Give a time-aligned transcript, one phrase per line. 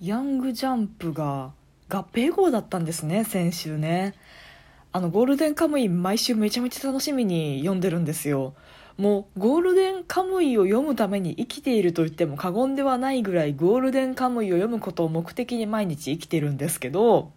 [0.00, 1.52] ヤングジャンプが
[1.90, 4.14] 合併号だったんですね先週ね。
[4.92, 8.54] あのゴールデンカムイ毎週めちゃめちゃ楽しみに読んでるんですよ。
[8.96, 17.30] もうゴールデンカムイを読むために生きていると言っても過言ではないぐらいゴールデンカムイを読むことを目的に毎日生きてるんですけど。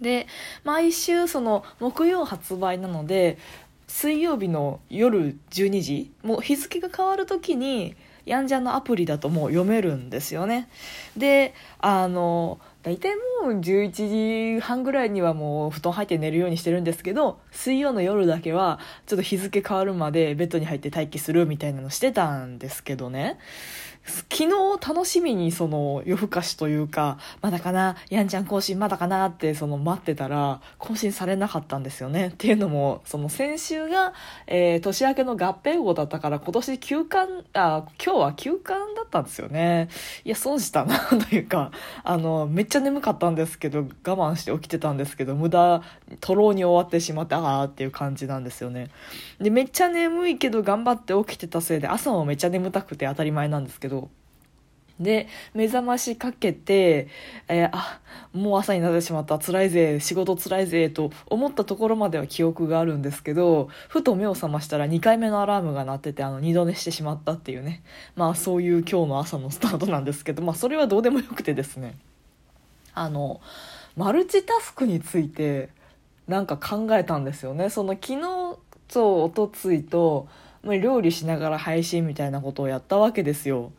[0.00, 0.26] で
[0.64, 3.38] 毎週その木曜発売なので
[3.86, 7.96] 水曜日の夜12時もう日付が変わる時に
[8.26, 10.68] やんじゃのアプリだともう読めるんですよね。
[11.16, 23.38] であの大体もう11時半ぐらいにはもう布団入って寝るようにしてるんですけど水曜の夜だけはちょっと日付変わるまでベッドに入って待機するみたいなのしてたんですけどね。
[24.06, 24.50] 昨日
[24.86, 32.28] 楽しみにその夜更かしというか、まだかな、やんちゃん更新まだかなってその待ってたら、更新されなかったんですよね。
[32.28, 34.12] っていうのも、その先週が、
[34.46, 39.88] えー、年明けの合併号だったから今年休館、あ、今日は休館だったんですよね。
[40.24, 41.72] いや、損したなというか、
[42.04, 45.82] あの、めっちゃ眠かったんですけど、我慢して起きてたんですけど、無駄、
[46.20, 48.90] とろうに終わってしまって、ああっていう感じなんですよね。
[49.40, 53.95] で、めっちゃ眠いけど頑張って起きてたせいで、朝もめっちゃ眠たくて当たり前なんですけど、
[54.98, 57.08] で目覚ましかけて、
[57.48, 58.00] えー、あ
[58.32, 59.38] もう朝になってしまった。
[59.38, 60.00] 辛いぜ。
[60.00, 60.88] 仕事辛いぜ。
[60.88, 67.82] と思ったところまでは記憶があるんですけどふと目を覚ましたら2回目のアラームが鳴っててあの二度寝してしまったっていうね。
[68.14, 71.96] まあそういう今日の朝のスタートなんですけどまあそれはどうでもよくてですね。
[72.94, 73.40] あの
[73.96, 75.68] マルチタスクについて
[76.26, 77.68] なんか考えたんですよね。
[77.70, 78.58] その昨日
[78.88, 80.28] とおとついと
[80.64, 83.72] 料理しながら配信みたいなことをやったわけですよ。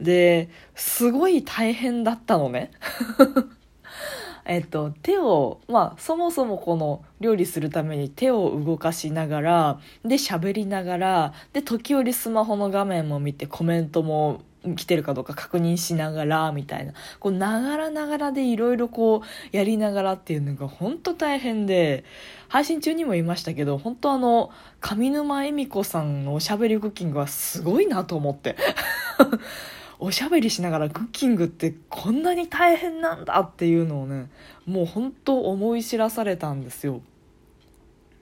[0.00, 2.70] で、すごい大変だったのね。
[4.44, 14.40] えっと、手を、まあ、そもそもこの料理するために手を動かしながら、で、喋りながら、で、時折スマホの画面も見てコメントも
[14.74, 16.94] 来てるかどうか確認しながら、みたいな。
[17.20, 22.04] こう、ながらながらでいろいろこう、やりながらっていうのが本当大変で、
[22.48, 28.56] 配信中にも言いましたけど、本当あの、上沼恵美子さんのおしゃべりクッキングはすごいなと思って。
[30.00, 34.30] おしゃべりしながらクッキングってこんなに大変なんだっていうのをね
[34.66, 37.00] もう本当思い知らされたんですよ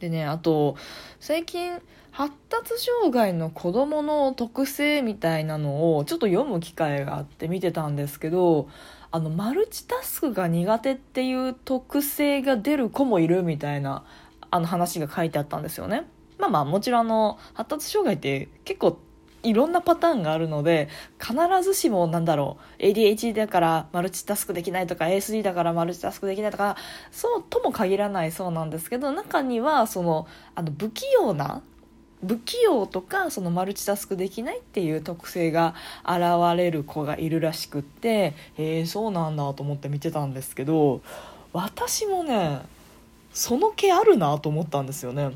[0.00, 0.76] でねあと
[1.20, 1.80] 最近
[2.10, 8.68] 発達障害の子どもの特性みたいなのをちょっと読む機会があって見てたんですけど
[9.10, 14.04] あのマルチタスクが苦手っていう特性が出る子もいるみたいな
[14.50, 16.06] あの話が書いてあったんですよね。
[16.38, 18.98] まあまあもちろんあの発達障害って結構
[19.42, 20.88] いろんなパターンがあるので
[21.20, 26.76] 必ずしもなんだろう ADHD だからマルチタスクできないとか ASD だからマルチタスクできないとか
[27.12, 31.62] そうとも限らないそうなんですけど中にはそのあの不器用な
[32.26, 36.22] 不器用とかそのマルチタスクできないっていう特性が現
[36.56, 41.00] れる子がいるらしくってへえ、そうなんだと思って見てたんですけど
[41.52, 42.60] 私もね
[43.32, 45.30] その気あるなと思ったんですよね。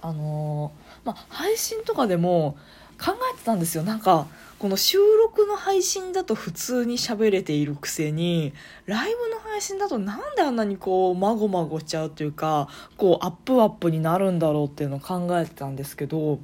[0.00, 2.56] あのー、まあ、配信とかでも
[2.98, 4.26] 考えてたんですよなんか
[4.58, 8.52] この収録の配信だと普通に喋れているくせに
[8.86, 16.40] ライブの配信だとなんであんなにこうまごまごしちゃうというかこうアップアップになるんだろうっていうのを考えてたんですけど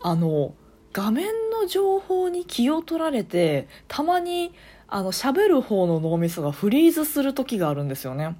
[0.00, 0.54] あの
[0.92, 4.54] 画面の情報に気を取られてたまに
[4.86, 8.36] あの喋る方の脳みそがフリーズする時があるんですよね。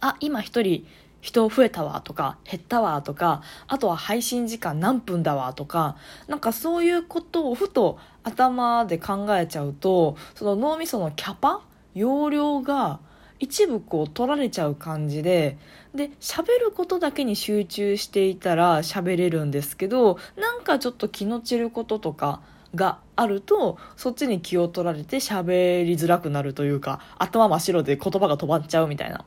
[0.00, 0.86] あ今一人
[1.26, 5.96] 人増えたわとか減ったわとかあとは配信時間何分だわとか
[6.28, 11.62] なんかそういうことをふと頭で考えちゃうとその脳みそのキャパ
[11.94, 13.00] 容量が
[13.40, 15.58] 一部こう取られちゃう感じで
[15.96, 22.40] で喋ることだけに集中していたら喋れるんですけどなんかちょっと気の散ることとか
[22.76, 29.24] があるとそっちに気を取られて喋りづらくなるというか頭真っ白で言葉が飛ばっちゃうみたいな。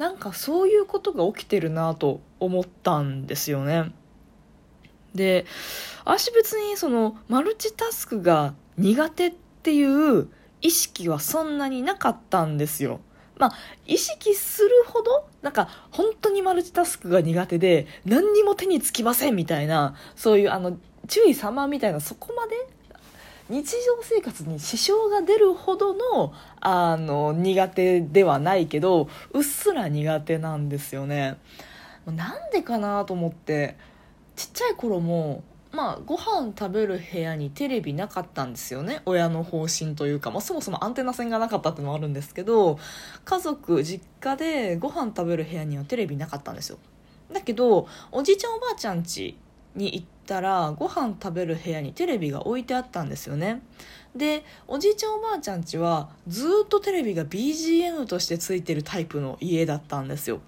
[0.00, 3.92] なんかそういうことが起きてるなと思ったんですよね。
[5.14, 5.44] で、
[6.06, 9.30] 私別にそのマルチタスクが苦手っ
[9.62, 10.28] ていう
[10.62, 13.00] 意識はそんなになかったんですよ。
[13.36, 13.52] まあ、
[13.86, 22.56] 意識するほど、なんか、本当にマルチタスクが苦手で、何にも手につきませんみたいな、そういう、あの、注意様みたいな、そこまで
[23.50, 31.36] 日常生活に支障が出るほどのあの苦手ではないけどうっすら苦手なんですよね。
[32.06, 33.76] なんでかなと思って
[34.36, 35.42] ちっちゃい頃も
[35.72, 39.02] まあご飯食べる部屋にテレビなかったんですよね。
[39.04, 42.78] 親の方針というか、まあ、そもそもアンテナ線がなかったっていうのもあるんですけど
[43.24, 46.78] 家族実家でご飯食べる部屋にはテレビなかったんですよ。
[47.32, 49.36] だけどおじいちゃんおばあちゃんち
[49.74, 53.62] に行ったらご飯食べる部屋にテレビが置いてあったんですよね。
[54.14, 60.40] でおじいちゃんおばあちゃんちはずっとテレビが BGM としてついてるタイプの家だったんですよ。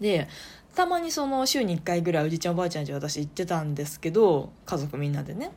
[0.00, 0.28] で
[0.74, 5.52] たまにその週に1回ぐらいおじいちゃんおばあちゃんち私行ってたんですけど家族みんなでね。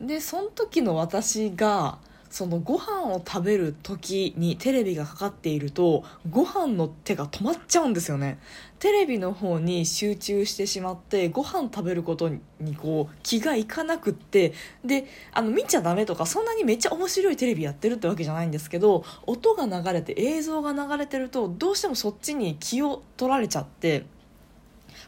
[0.00, 1.98] でその時の私が
[2.36, 8.38] そのご飯を食べる時にテレビがかかっているとご飯の手が止まっちゃうんですよね。
[8.78, 14.52] テレビの方に集中してしまってご飯食べることにこう気がいかなくって
[14.84, 24.04] であの見ちゃダメとかそんなにめっちゃ面白いテレビやってるってわけじゃないんですけど音が流れて映像が流れてるとどうしてもそっちに気を取られちゃって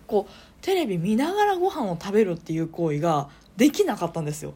[0.06, 0.32] こう
[0.62, 3.28] テレビ見ながらご飯を食べるっていう行為が
[3.58, 4.54] できなかったんですよ。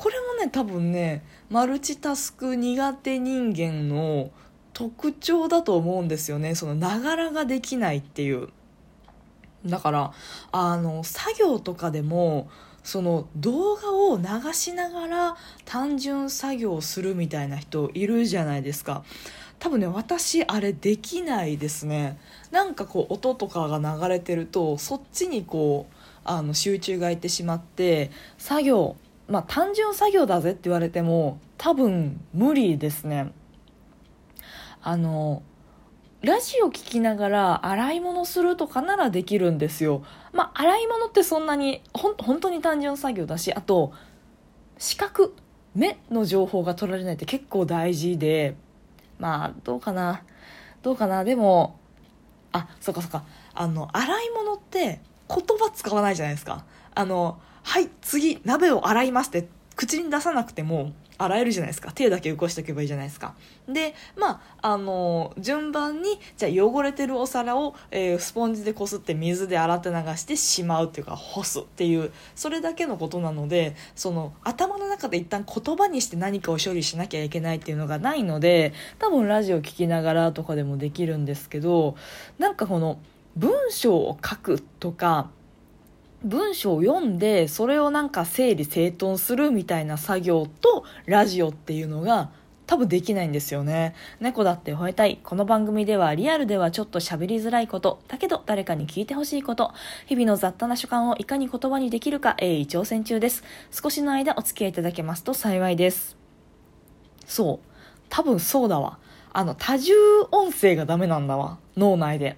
[0.00, 4.30] これもね多分ねマルチタスク苦手人間の
[4.72, 6.54] 特徴だと思うんですよね。
[6.54, 8.50] そのながらができないっていう。
[9.66, 10.12] だから
[10.52, 12.48] あの作業とかでも
[12.84, 19.04] その動画を流しながら単純作業するみたいな人いるじゃないですか。
[19.58, 22.16] 多分ね私あれできないですね。
[22.52, 28.94] なんかこう音とかが流れてるとそっちにこうあの集中がいってしまって作業
[29.30, 33.32] まあ単純作業だぜって言われても多分無理ですね。
[34.82, 35.42] あの
[36.22, 40.02] ラジオ聞きながら洗い物するとかならできるんですよ。
[40.32, 43.92] まあ洗い物ってそんなにほん本当に単純作業だしあと
[44.78, 45.34] 視覚
[45.74, 48.56] 目の情報が取られないって結構大事で
[49.18, 50.24] まあどうかな。
[50.82, 51.22] どうかな。
[51.24, 51.78] でも
[52.52, 53.24] あそっかそっか。
[53.54, 55.00] あの洗い物って
[55.34, 56.64] 言葉使わないじゃないですか。
[56.94, 61.92] あのはい次鍋を洗いますって口に出さなくても洗えるじゃないですか。
[61.92, 63.34] 手だけ動かしておけばいいじゃないですか。
[63.68, 81.96] でまああの順番にじゃあ汚れてるお皿を、えー、スポンジでこすって水で洗って流してしまうっていうか干すっていうそれだけのことなのでその頭の中で一旦言葉にして何かを処理しなきゃいけないっていうのがないので多分ラジオ聞きながらとかでもできるんですけど
[82.38, 82.98] なんかこの
[83.40, 85.30] 文章を書くとか
[86.22, 92.30] 文章を読んでそれをなんか整理整頓するみたいな作業とラジオっていうのが
[92.66, 93.94] 多分できないんですよね。
[94.20, 95.18] 猫だって吠えたい。
[95.24, 99.72] この番組ではリアルではちょっと喋りづらいこと、だけど誰かに聞いてほしいこと、
[100.06, 103.42] 日々の雑多な所感をいかに言葉にできるか鋭意挑戦中です。
[103.72, 106.16] 少しの間お付き合いいただけますと幸いです。
[107.26, 107.66] そう。
[108.08, 108.98] 多分そうだわ。
[109.32, 109.94] あの、多重
[110.30, 111.58] 音声がダメなんだわ。
[111.76, 112.36] 脳内で。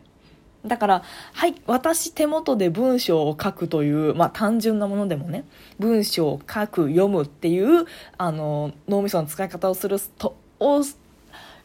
[0.65, 5.45] だから、はい、私手元で文章を書くという、まあ単純なものでもね、
[5.79, 7.87] 文章を書く、読むっていう、
[8.17, 10.83] あの、脳みその使い方をすると、を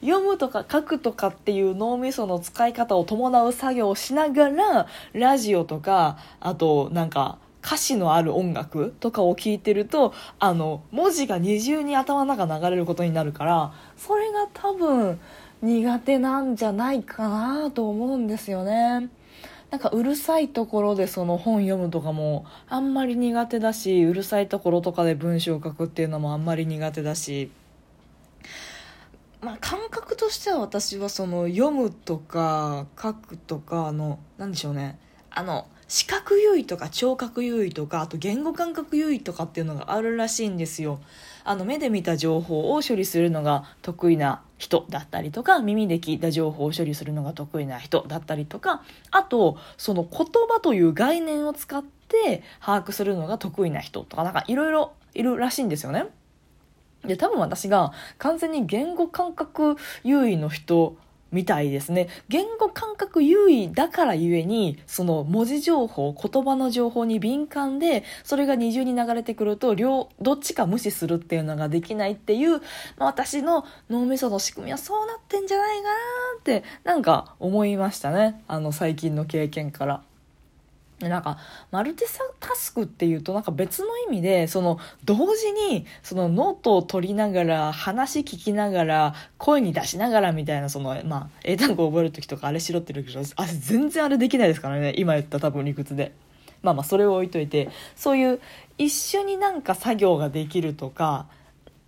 [0.01, 15.19] 読むとか書くとかっていう脳みその使い方を伴う作業をしながら、ラジオとか、あとなんか、歌詞のある音楽とかを聞いてるとあの文字が二重に頭の中流れることになるからそれが多分
[15.61, 19.09] 苦手なんじゃないかなと思うんですよね。
[19.71, 27.51] なんかうるさいところでその本読むとかもあんまり苦手だしうるさいところとかで文章を書くっていうのもあんまり苦手だし。
[29.41, 34.97] まあ感覚としては私はその読むとか書くとかの何でしょうね。
[35.29, 40.99] あの視覚優位とか聴覚優位とかあと言語感覚優位とかっていうのがあるらしいんですよ。
[41.47, 56.07] あの目で見た情報を処理するのが得意な人だったりとか耳で聞いた情報を処理するのが得意な人だったりとかあとその言葉という概念を使って把握するのが得意な人とかなんかいろいろいるらしいんですよね。
[57.05, 60.97] で多分私が完全に言語感覚優位の人
[61.31, 62.07] みたいですね。
[62.29, 72.61] 言語感覚優位だからゆえに、その文字情報、言葉の情報に敏感で、それが二重に流れてくると、両、どっちか無視するっていうのができないっていう、ま
[72.99, 75.89] あ、私の脳みその仕組みはそうなってんじゃないかな
[76.39, 78.41] って、なんか思いましたね。
[78.47, 80.01] あの最近の経験から。
[80.99, 81.37] なんか
[81.69, 82.05] マルチ
[82.39, 94.93] タスクっていうとなんか別の意味でその同時にそのノートを取りながら話聞きながら声に出しながらみたいなそのまあ英単語を覚える時とかあれしろってるけどあ全然あれできないですからね。
[94.97, 96.13] 今言った多分理屈で。
[96.63, 98.41] まあまあそれを置いといてそういう
[98.79, 101.27] 一緒になんか作業ができるとか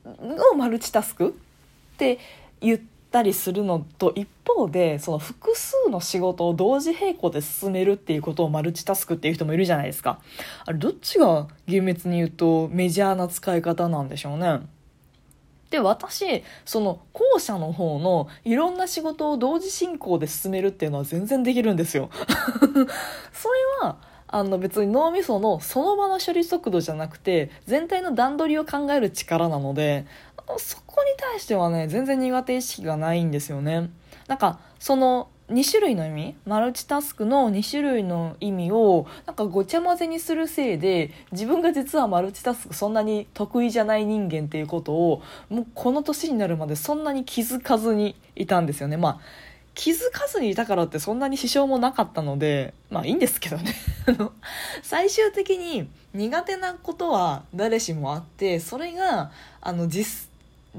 [0.05, 2.19] をマルチタスクって
[2.61, 10.19] 言ってたりするのと一方でその複数の仕事を同時並行で進めるっていうことをマルチタスクっていう人もいるじゃないですか。
[10.65, 14.61] あれどっちが厳密に言うとメジャーな使い方なんでしょうね。
[15.69, 22.09] で私その後者の方のいろんな仕事を同時進行で進めるっていうのは全然できるんですよ。
[23.31, 23.97] それは
[24.31, 30.05] あの別に脳みそのその場の処理速度じゃなくて全体の段取りを考える力なので
[30.57, 33.89] そこに対してはね全然苦手意識がないんですよね。
[34.27, 36.35] なんかその2種類の意味？
[36.45, 48.97] マルチタスクの2種類の意味をなんかごちゃ混ぜにするせいで自分が実はマルチタスクそんなに得意じゃない人間っていうことをもうこの年になるまでそんなに気づかずにいたんですよね。
[48.97, 49.19] まあ
[49.73, 53.73] 気づかずにいたからってそんなに支障もなかったのでまあいいんですけどね。
[54.83, 60.28] 最終的に苦手なことは誰しもあってそれがあの実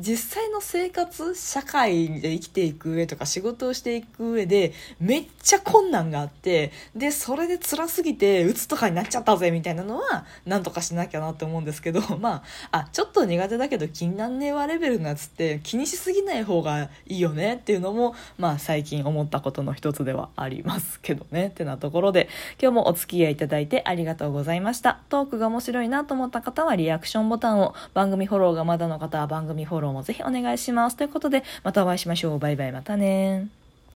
[0.00, 22.28] 実際の生活社会で生きていく上とか仕事をしていく上でめっちゃ困難があってでそれで辛すぎて鬱とかになっちゃったぜみたいなのはなんとかしなきゃなって思うんですけど まああちょっと苦手だけど気になんねえわレベルのやつって気にしすぎない方がいいよねっていうのもまあ最近思ったことの一つではありますけどねってなところで
[22.60, 25.00] 今日もお付き合いいただいてありがとうございました。
[25.08, 30.96] トークが面白いなと思った方はリアクションボタンを番組フォローがまだの方は番組フォローローもぜひお願いします。
[30.96, 32.38] ということで、またお会いしましょう。
[32.38, 33.59] バイバイ、またね